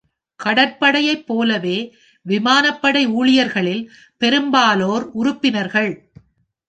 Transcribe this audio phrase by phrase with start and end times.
[0.43, 1.77] கடற்படையைப் போலவே,
[2.25, 3.83] விமானப்படை ஊழியர்களில்
[4.17, 5.91] பெரும்பாலோர் உறுப்பினர்கள்.